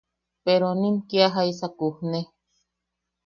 [0.45, 2.19] Peronim kia jaisa kujne.